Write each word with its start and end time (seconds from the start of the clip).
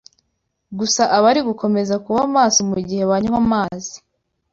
gusa 0.77 1.03
abari 1.17 1.41
gukomeza 1.49 1.95
kuba 2.05 2.21
maso 2.35 2.59
mu 2.69 2.77
gihe 2.87 3.03
banywa 3.11 3.37
amazi. 3.43 3.95